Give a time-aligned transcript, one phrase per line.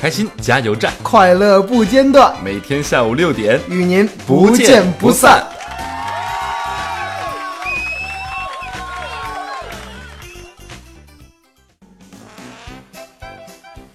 [0.00, 5.44] 开心加油站，快乐不间断，每天下午六点与您不见不散。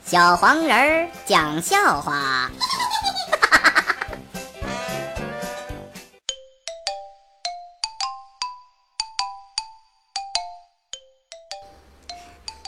[0.05, 2.51] 小黄人儿讲笑话。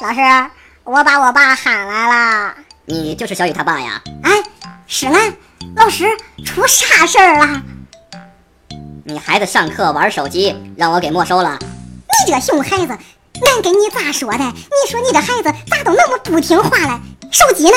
[0.02, 0.20] 老师，
[0.86, 2.54] 我把我爸喊来了。
[2.86, 4.00] 你就是小雨他爸呀？
[4.22, 4.32] 哎，
[4.86, 5.18] 是嘞。
[5.76, 6.06] 老师，
[6.46, 7.62] 出啥事儿了？
[9.04, 11.58] 你孩子上课玩手机，让我给没收了。
[12.28, 14.38] 你这熊孩子，俺跟你咋说的？
[14.38, 17.02] 你说你这孩子咋都那么不听话了？
[17.32, 17.76] 手机呢？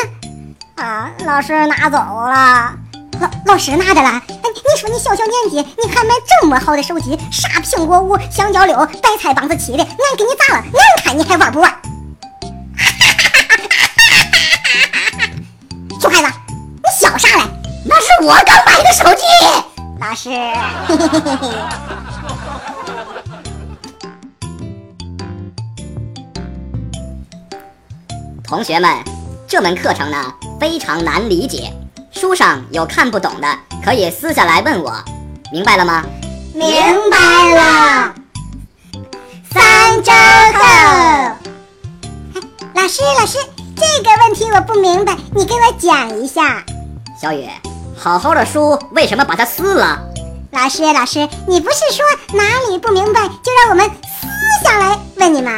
[0.77, 2.75] 啊，老师拿走了。
[3.20, 4.09] 老老师拿着了。
[4.11, 6.11] 哎，你说你小小年纪，你还买
[6.43, 7.19] 这么好的手机？
[7.33, 9.83] 啥苹果五、香蕉六、白菜帮子七的？
[9.83, 10.62] 俺给你咋了？
[10.62, 11.75] 俺看你还玩不玩？
[16.01, 17.45] 熊孩子，你笑啥嘞？
[17.84, 19.23] 那是我刚买的手机。
[20.00, 20.31] 老师，
[28.45, 28.89] 同学们，
[29.47, 31.73] 这门课程呢非常难理解，
[32.12, 34.95] 书上有看不懂的，可以私下来问我，
[35.53, 36.05] 明白了吗？
[36.55, 36.70] 明
[37.11, 37.19] 白
[37.55, 38.14] 了。
[39.51, 40.12] 三周
[40.58, 40.64] 后，
[42.75, 43.39] 老师，老师，
[43.79, 46.65] 这个问题我不明白，你给我讲一下。
[47.21, 47.48] 小雨，
[47.97, 50.01] 好好的书为什么把它撕了？
[50.51, 52.05] 老师，老师，你不是说
[52.35, 55.53] 哪里不明白就让我们撕下来问你吗？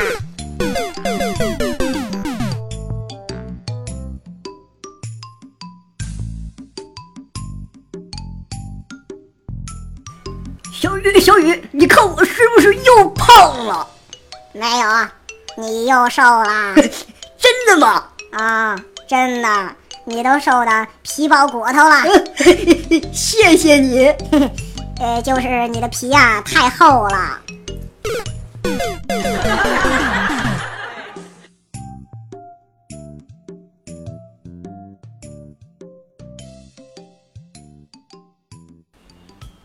[10.78, 13.86] 小雨，小雨，你看我是不是又胖了？
[14.52, 14.88] 没有，
[15.56, 16.74] 你又瘦了。
[18.32, 18.76] 啊，
[19.08, 19.48] 真的，
[20.04, 22.02] 你都瘦的皮包骨头了。
[23.12, 24.12] 谢谢你。
[25.00, 27.40] 呃，就是你的皮呀、太厚了。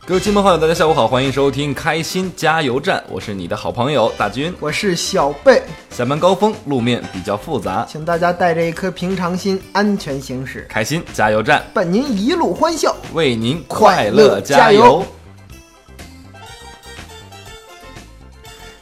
[0.07, 4.53] 各位亲朋好友，大家下午好，欢迎收听开心加油站，我是你的好朋友大军。
[4.59, 12.95] 我是小贝，下班高峰，路面比较复杂，请大家带着一颗平常心，安全行驶，开心加油站伴您一路欢笑。
[13.13, 15.03] 为您快乐加加油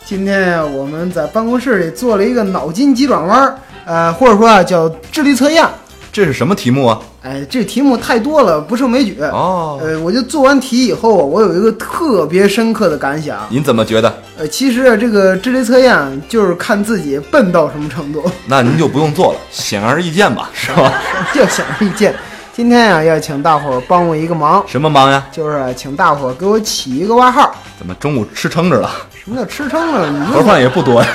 [0.03, 5.65] 今天呀，我们在办公室里做了一个脑筋急转弯儿，呃，或者说啊叫智力测验。
[6.11, 7.01] 这是什么题目啊？
[7.23, 9.17] 哎，这题目太多了，不胜枚举。
[9.31, 13.37] 哦，呃，我就做完题以后啊，我有一个特别深刻的感想。
[13.49, 14.13] 您怎么觉得？
[14.37, 20.91] 呃，其实啊这个智力测验就是看自己笨到什么程度， 那您就不用做了， 显而易见吧，是吧？
[21.33, 22.13] 就显而易见。
[22.53, 25.25] 今天呀、要请大伙儿帮我一个忙，什么忙呀？
[25.31, 27.55] 就是啊请大伙儿给我起一个外号。
[27.79, 28.89] 怎么中午吃撑着了？
[29.23, 30.09] 什么叫吃撑了？
[30.09, 31.07] 你盒饭也不多呀。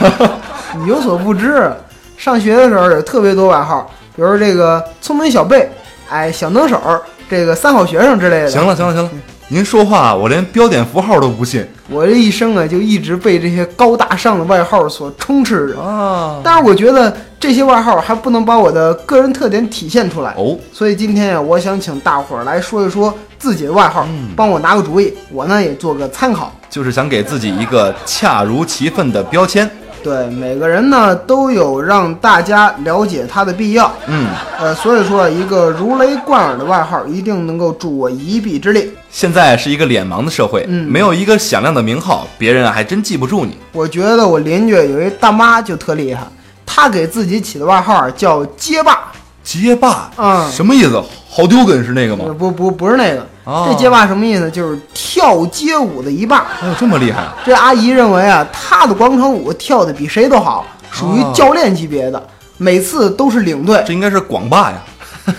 [0.79, 1.71] 你有所不知，
[2.17, 5.71] 上学的时候有特别多外号，比如这个聪明小贝，
[6.09, 6.81] 哎，小能手，
[7.29, 8.51] 这个三好学生之类的。
[8.51, 9.11] 行了，行了，行了，
[9.49, 15.81] 您说话我连标点符号都不信我这一生啊，就一直被这些高大上的外号所充斥着。
[15.81, 16.41] 啊。
[16.43, 20.35] 但是我觉得这些外号还不能把我的个人特点体现出来。
[20.37, 26.53] 哦，所以今天呀，我想请大伙儿来说一说自己的外号，嗯帮我拿个主意，我呢也做个参考。
[26.71, 29.69] 就是想给自己一个恰如其分的标签。
[30.03, 34.29] 对每个人呢都有让大家了解他的必要，嗯，
[34.59, 38.91] 呃，所以说一个如雷贯耳的外号一定能够助我一臂之力。
[39.11, 43.57] 现在是一个脸盲的社会，嗯没有一个响亮的名号，别人啊还真记不住你。
[43.73, 46.27] 我觉得我邻居有一大妈就特厉害，
[46.67, 51.03] 她给自己起的外号叫街霸，街霸，嗯什么意思？
[51.31, 52.25] 好丢根是那个吗？
[52.27, 54.51] 呃不不不是那个，哦这街霸什么意思？
[54.51, 56.45] 就是跳街舞的一霸。
[56.61, 57.35] 还有这么厉害啊？
[57.47, 62.23] 这阿姨认为啊，她的广场舞跳的比谁都好，属于哦教练级别的，
[62.59, 63.83] 每次都是领队。
[63.87, 64.77] 这应该是广霸呀？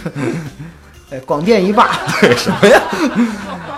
[1.12, 1.90] 哎，广电一霸。
[2.20, 2.82] 对，什么呀？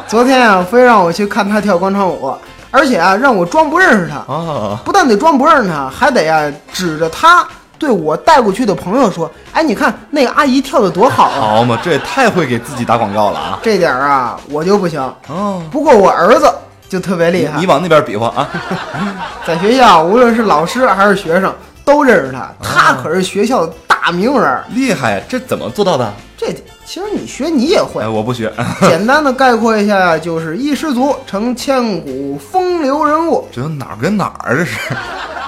[0.07, 2.33] 昨天啊，非让我去看她跳广场舞，
[2.69, 4.15] 而且啊，让我装不认识她。
[4.33, 7.45] 啊，不但得装不认识她，还得啊指着她
[7.81, 15.01] 对我带过去的朋友说：“哎，你看那个阿姨跳的多好啊好嘛，这也太会给自己打广告了啊！！”这点儿啊，我就不行。
[15.27, 16.47] 哦，不过我儿子
[16.87, 18.47] 就特别厉害你，往那边比划啊！
[19.47, 21.51] 在学校无论是老师还是学生
[21.83, 24.63] 都认识他，他可是学校的大名人儿。
[24.75, 26.13] 厉害，这怎么做到的？
[26.37, 26.53] 这
[26.85, 28.07] 其实你学你也会哎，。
[28.07, 33.47] 我不学， 简单的概括一下，就是一失足成千古风流人物。
[33.51, 34.77] 这哪儿跟哪儿啊这是？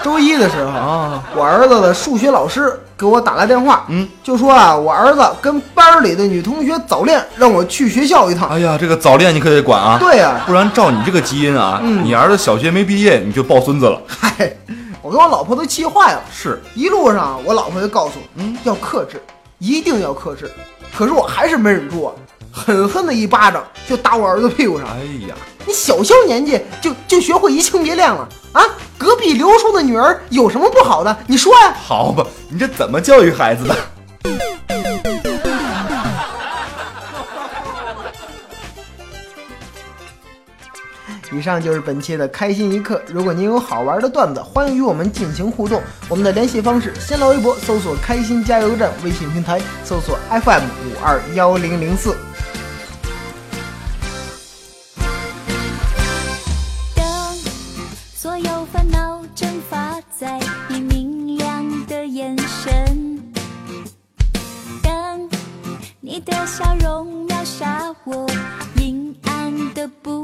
[0.04, 8.50] 周一的时候，啊，我儿子的数学老师给我打来电话，嗯，就说啊，我儿子跟班里的女同学早恋，让我去学校一趟。
[8.50, 14.02] 哎呀，这个早恋你可得管啊，对呀、不然照你这个基因啊，嗯你儿子小学没毕业你就抱孙子了。
[14.06, 14.54] 嗨，
[15.02, 16.22] 我跟我老婆都气坏了。
[16.30, 19.24] 是，一路上，我老婆就告诉我，嗯，要克制，
[19.60, 20.52] 一定要克制。
[20.96, 22.14] 可是我还是没忍住啊，
[22.52, 24.86] 狠狠的一巴掌就打我儿子屁股上。
[24.90, 25.00] 哎
[25.30, 25.36] 呀，
[25.66, 28.62] 你小小年纪就就学会移情别恋了啊？
[28.98, 31.18] 隔壁刘叔的女儿有什么不好的？
[31.28, 33.76] 你说呀、好吧，你这怎么教育孩子的？
[41.32, 43.02] 以上就是本期的开心一刻。
[43.08, 45.82] 如果您有好玩的段子，欢迎与我们进行互动。
[46.08, 52.16] 我们的联系方式：新浪微博搜索“开心加油站”，微信平台搜索 FM 五二幺零零四。
[66.14, 68.28] 你的笑容秒杀我
[68.76, 70.22] 阴暗的部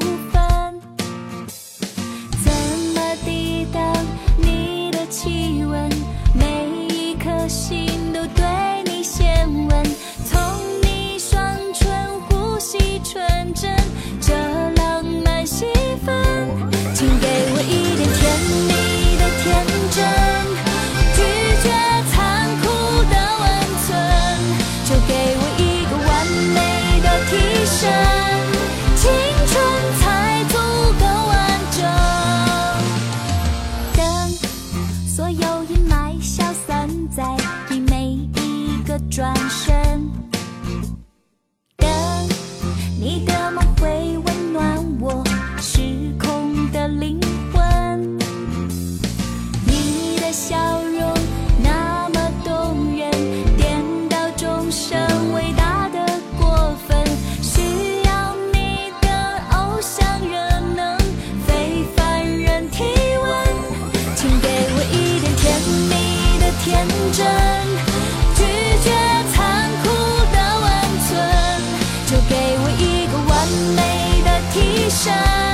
[74.89, 75.48] 生。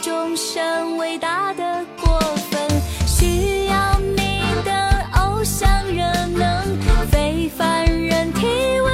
[0.00, 2.60] 众生伟大的过分，
[3.06, 6.04] 需要你的偶像热
[6.36, 6.78] 能
[7.10, 8.46] 非凡人体
[8.80, 8.92] 温，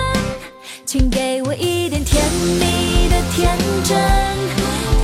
[0.86, 2.22] 请给我一点甜
[2.58, 3.98] 蜜的天真，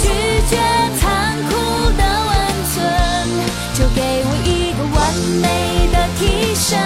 [0.01, 0.09] 拒
[0.49, 0.57] 绝
[0.99, 1.55] 残酷
[1.97, 2.33] 的温
[2.73, 2.83] 存，
[3.75, 6.79] 就给我一个完美的替身，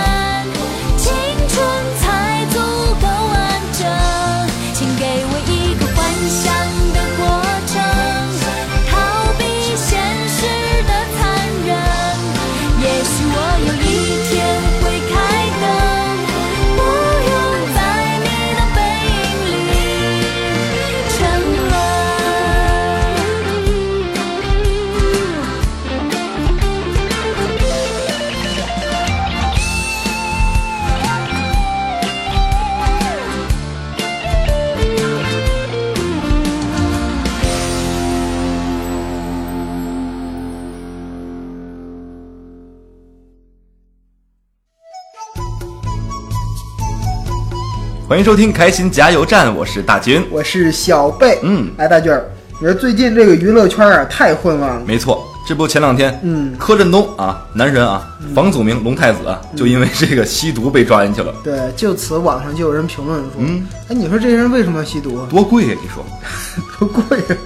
[48.24, 50.24] 迎收听开心加油站，我是大军。
[50.30, 51.38] 我是小贝。
[51.42, 52.24] 嗯，哎，大军儿，
[52.58, 54.82] 你说最近这个娱乐圈啊太混乱了。
[54.86, 58.02] 没错，这不前两天，嗯柯震东啊，男神啊，
[58.34, 65.26] 房祖名龙太子啊，就因为这个吸毒被抓进去了，对，就此网上就有人评论说，嗯，哎，你说这些人为什么要吸毒啊？
[65.28, 66.02] 多贵呀、你说？
[66.80, 67.36] 多贵呀！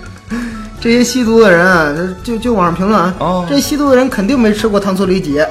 [0.80, 1.92] 这些吸毒的人啊，
[2.22, 5.44] 就就网上评论啊，哦这吸毒的人肯定没吃过糖醋里脊、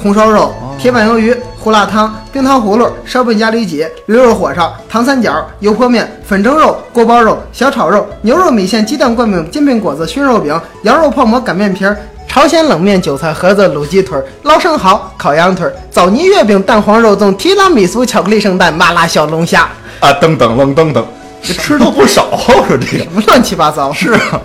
[0.00, 0.76] 红烧肉、哦。
[0.78, 11.96] 铁板鱿鱼、胡辣汤、冰糖葫芦、烧饼夹里脊、驴肉火烧、糖三角、油泼面、粉蒸肉、锅包肉、小炒肉、牛肉米线、鸡蛋灌饼、煎饼果子、熏肉饼、羊肉泡馍、擀面皮儿、
[12.28, 21.04] 朝鲜冷面、韭菜盒子、卤鸡腿、捞生蚝、烤羊腿、枣泥月饼、蛋黄肉粽、提拉米苏、巧克力圣诞、麻辣小龙虾，啊，噔噔愣噔噔，这
[21.42, 23.92] 吃都不少，我说这个什么乱七八糟？
[23.92, 24.40] 是啊，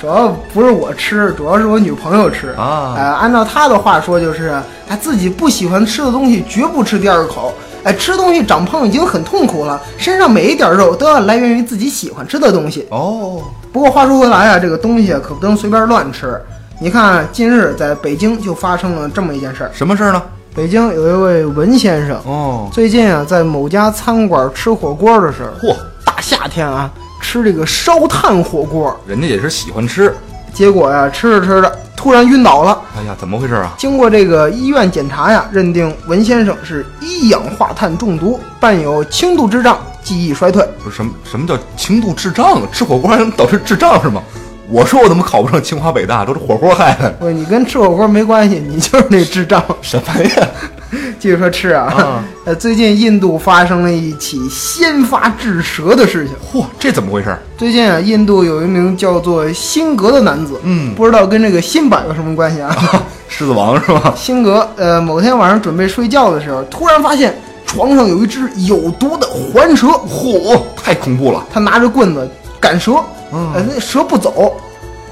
[0.00, 7.52] 主要不是我吃，主要是我女朋友吃啊呃，按照她的话说，就是她自己不喜欢吃的东西绝不吃第二口。
[7.84, 12.86] 哎，吃东西长胖已经很痛苦了，身上每一点肉都要来源于自己喜欢吃的东西。
[12.90, 16.40] 哦，不过话说回来啊，这个东西啊可不能随便乱吃。
[16.80, 19.70] 你看，近日在北京就发生了这么一件事儿。
[19.72, 20.22] 什么事儿呢？
[20.54, 25.76] 北京有一位文先生，哦，最近啊在某家餐馆吃火锅的时候，嚯，
[26.16, 30.16] 大夏天啊吃这个烧炭火锅，人家也是喜欢吃。
[30.50, 32.80] 结果呀吃着吃着突然晕倒了。
[32.96, 33.74] 哎呀，怎么回事啊？
[33.76, 40.66] 经过这个医院检查呀，认定文先生是一氧化碳中毒，伴有轻度智障、记忆衰退。
[40.82, 42.62] 不是什么什么叫轻度智障啊？
[42.72, 44.22] 吃火锅还能导致智障是吗？
[44.70, 47.10] 我说我怎么考不上清华北大，都是火锅害的。
[47.20, 49.62] 不，你跟吃火锅没关系，你就是那智障。
[49.82, 50.48] 什么呀？
[51.18, 56.34] 继续说吃啊，啊 呃，最近印度发生了一起先发制蛇的事情。
[56.52, 57.36] 嚯，这怎么回事？
[57.56, 62.74] 最近啊，印度有一名叫做辛格的男子，嗯不知道跟这个辛巴有什么关系啊？
[63.28, 64.14] 狮子王是吧？
[64.16, 71.44] 辛格，呃，某天晚上准备睡觉的时候，突然发现床上有一只有毒的环蛇，嚯，太恐怖了！
[71.52, 72.92] 他拿着棍子赶蛇，
[73.32, 74.54] 嗯呃，那蛇不走，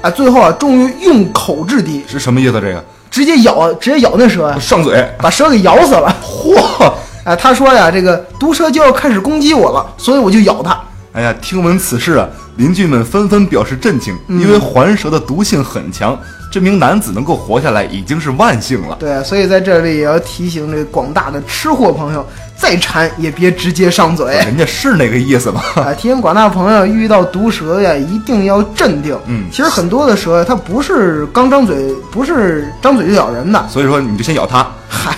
[0.01, 2.53] 啊，最后啊，终于用口制敌，是什么意思？
[2.53, 2.83] 这个
[3.15, 6.13] 直接咬，直接咬那蛇呀，上嘴，把蛇给咬死了。
[6.21, 6.91] 嚯！
[7.23, 10.77] 哎，他说呀，这个毒蛇就要开始攻击我了，所以我就咬它。
[11.13, 16.19] 哎呀，听闻此事啊，邻居们纷纷表示震惊，因为环蛇的毒性很强，
[16.51, 18.97] 这名男子能够活下来已经是万幸了。
[18.99, 22.27] 对，所以在这里也要提醒这广大的吃货朋友，
[22.57, 24.25] 再馋也别直接上嘴。
[24.45, 25.61] 人家是那个意思吗？
[25.75, 29.17] 啊，提醒广大朋友，遇到毒蛇呀，一定要镇定。
[29.27, 33.67] 嗯其实很多的蛇呀，它不是刚张嘴，不是张嘴就咬人的。
[33.67, 34.65] 所以说你就先咬它。
[34.87, 35.15] 嗨，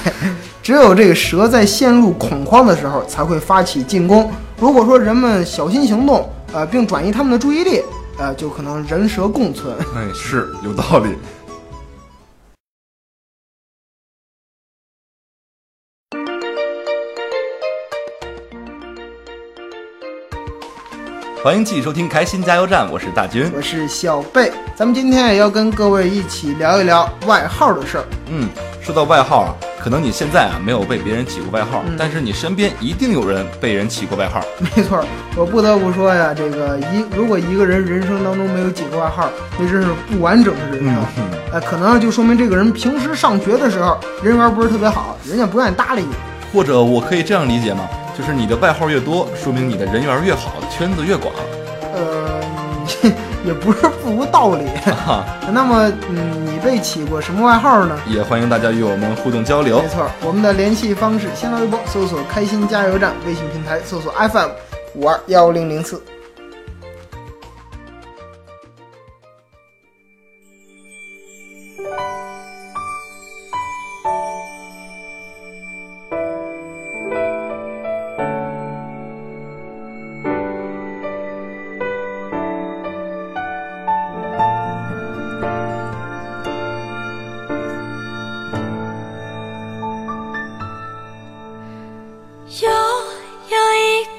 [0.64, 4.30] 只有这个蛇在陷入恐慌的时候才会发起进攻。
[4.60, 7.82] 如果说人们小心行动，呃，并转移他们的注意力，
[8.18, 9.74] 呃，就可能人蛇共存。
[9.96, 11.10] 哎，是有道理。
[21.44, 23.50] 欢迎继续收听《开心加油站》，我是大军。
[23.56, 28.04] 我是小贝，咱们今天也要跟各位一起聊一聊外号的事儿。
[28.32, 28.50] 嗯，
[28.82, 34.44] 说到外号啊，可能你现在啊没有被别人起过外号，嗯但是你身边一定有人被人起过外号。
[34.60, 39.30] 没错儿，我不得不说呀，这个一如果一个人人生当中没有几个外号，
[39.60, 40.96] 那真是不完整的人生。
[41.18, 46.10] 嗯呃，可能就说明这个人平时上学的时候人缘不是特别好，人家不愿意搭理你。
[46.52, 47.88] 或者我可以这样理解吗？
[48.18, 51.32] 就是你的外号越多，说明你的人缘越好，圈子越广。
[51.94, 52.42] 呃，
[53.46, 54.66] 也不是不无道理。
[55.06, 57.96] 哈， 那么，嗯，你被起过什么外号呢？
[58.08, 59.88] 也欢迎大家与我们互动交流没。
[59.90, 64.50] 错，我们的联系方式：新浪微博搜索“开心加油站”，微信平台搜索 FM
[64.96, 66.02] 五二幺零零四。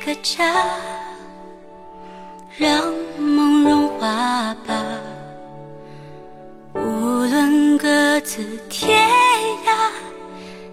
[0.09, 0.55] 个家，
[2.57, 2.83] 让
[3.19, 4.75] 梦融化吧。
[6.73, 9.07] 无论各自天
[9.67, 9.91] 涯，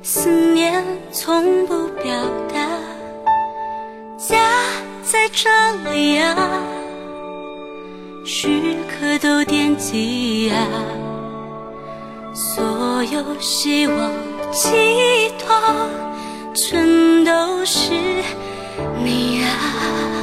[0.01, 2.13] 思念从不表
[2.48, 2.65] 达。
[4.18, 4.38] 家
[5.04, 5.50] 在这
[5.92, 6.63] 里啊，
[8.24, 8.48] 时
[8.88, 10.56] 刻都惦记啊。
[12.34, 14.12] 所有希望
[14.54, 15.54] 寄托，
[16.54, 17.92] 全都是
[19.05, 20.14] 你啊。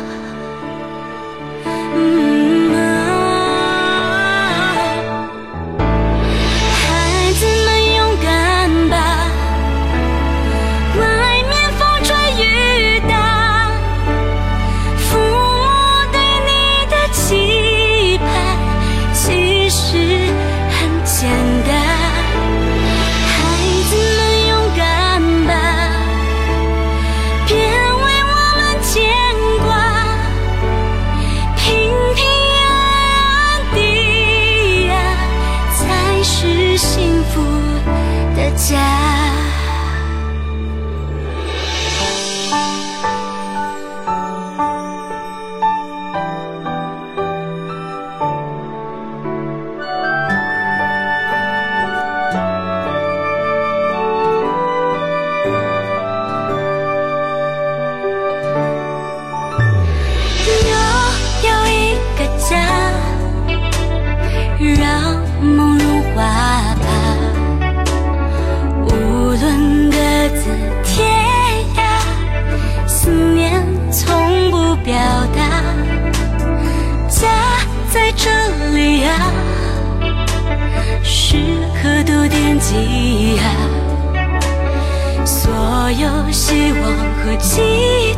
[85.93, 86.83] 有希望
[87.19, 87.61] 和寄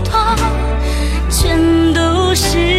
[0.05, 0.15] 托，
[1.29, 2.74] 全都是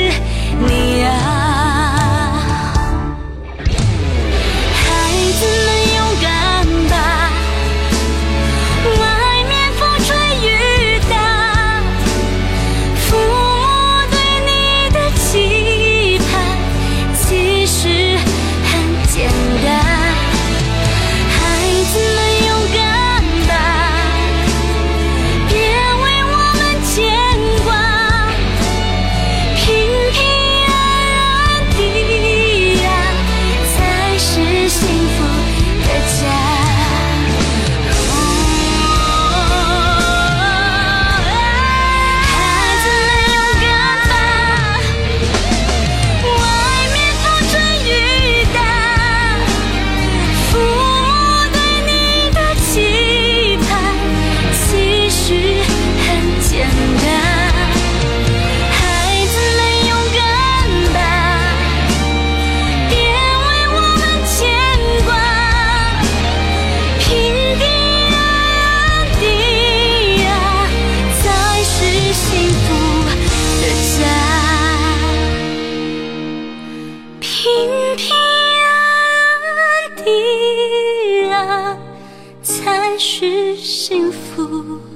[83.88, 84.95] 幸福。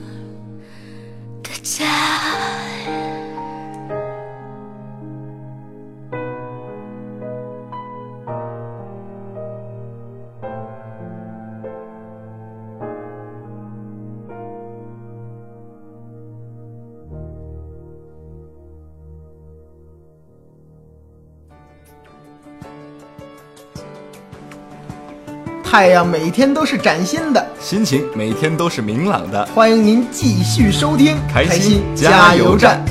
[25.80, 29.46] 太阳每天都是崭新的，心情每天都是明朗的。
[29.56, 32.84] 欢迎您继续收听开心心加油站。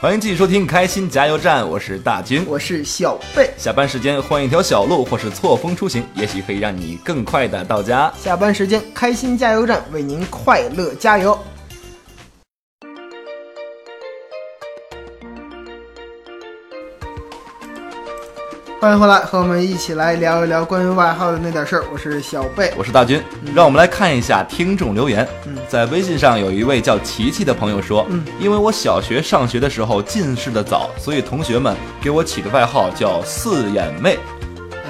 [0.00, 2.42] 欢迎继续收听《开心加油站》，我是大军。
[2.48, 3.50] 我是小贝。
[3.58, 8.10] 下班时间换一条小路或是错峰出行，也许可以让你更快的到家。
[8.18, 11.38] 下班时间，开心加油站为您快乐加油。
[18.80, 21.84] 欢迎回来，和我们一起来聊一聊关于外号的那点事儿。
[21.92, 23.20] 我是小贝，我是大军，
[23.52, 25.26] 让我们来看一下听众留言。
[25.46, 34.16] 嗯在微信上有一位叫琪琪的朋友说，嗯因为我小学上学的时候近视的早，所以同学们给我起的外号叫四眼妹。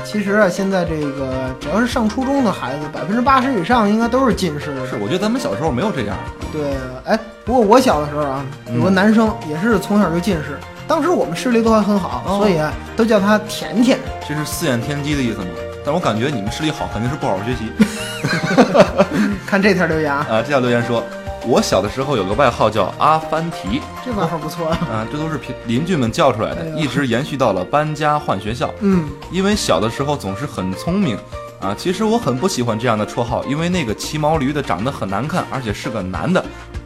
[0.05, 4.87] 其实啊，现在这个只要是上初中的孩子，百分之八十以上应该都是近视的。
[4.87, 6.15] 是，我觉得咱们小时候没有这样。
[6.53, 6.75] 对，
[7.07, 8.45] 哎，不过我小的时候啊，
[8.77, 13.99] 有个嗯男生也是从小就近视，当时我们视力都还很好，哦所以啊都叫他甜甜。
[14.27, 15.47] 这是四眼天机的意思吗？
[15.85, 17.71] 但我感觉你们视力好，肯定是不好好学习。
[19.47, 21.03] 看这条留言啊，啊，这条留言说，
[21.47, 24.79] 我小的时候有个外号叫阿凡提，这外号不错啊。
[24.91, 28.71] 啊，这都是邻邻居们叫出来的哎，一直延续到了搬家换学校。
[28.81, 31.17] 嗯，因为小的时候总是很聪明，
[31.61, 36.41] 啊，其实我很不喜欢这样的绰号，因为那个骑毛驴的长得很难看，而且是个男的，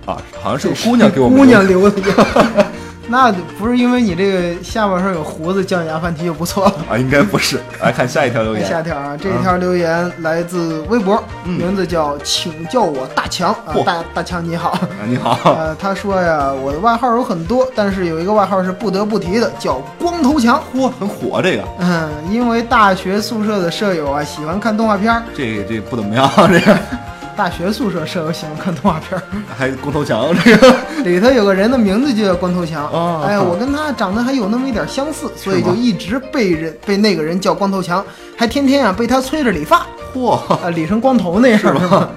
[0.06, 2.66] 啊，好像是个姑娘给我们 姑娘留留的。
[3.12, 6.74] 那不是因为你这个下巴上有胡子叫你阿凡提就不错了。
[6.90, 7.60] 啊，应该不是。
[7.82, 14.70] 来看下一条留言，下条啊，这条留言来自微博，嗯名字叫“请叫我大强”啊，嚯大大强你好。
[14.70, 20.58] 啊，你好，呃，他说呀，我的外号有很多，但是有一个外号是不得不提的，叫光头强。
[20.74, 26.78] 嚯，很火这个，嗯，因为大学宿舍的舍友啊喜欢看动画片儿，这这不怎么样，这个
[27.36, 29.22] 大学宿舍舍友喜欢看动画片儿，
[29.56, 32.86] 还光头强，这 个里头有个人的名字就叫光头强。
[32.88, 38.04] 哦哎，我跟他长得还有那么一点相似，所以就一直被人被那个人叫光头强，
[38.36, 42.10] 还天天啊被他催着理发，嚯，啊，理成光头那样是吧？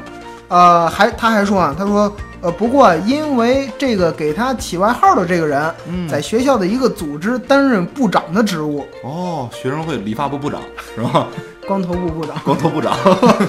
[0.48, 6.08] 呃，还他还说啊，他说呃，不过因为这个给他起外号的这个人，嗯。
[6.08, 10.62] 在学校的一个组织担任部长的职务，哦，学生会理发部部长
[10.94, 11.28] 是吧？
[11.68, 12.36] 光头部部长。
[12.44, 12.96] 光头部长，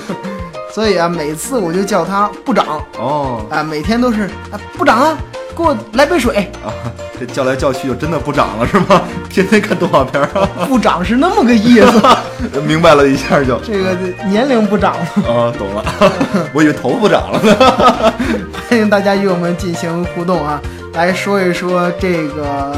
[0.72, 5.18] 所以啊，每次我就叫他部长哦，啊，每天都是啊，部长啊，
[5.56, 6.50] 给我来杯水。
[6.64, 6.68] 啊，
[7.18, 9.02] 这叫来叫去就真的部长了是吗？
[9.30, 10.28] 天天看动画片儿，
[10.68, 13.94] 部长是那么个意思， 明白了一下就，这个
[14.28, 15.06] 年龄不长了。
[15.26, 15.84] 啊，懂了，
[16.52, 18.14] 我以为头不长了呢。
[18.68, 20.60] 欢迎大家与我们进行互动啊，
[20.92, 22.76] 来说一说这个